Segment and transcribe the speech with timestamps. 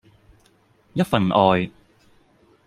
[0.95, 1.71] 一份愛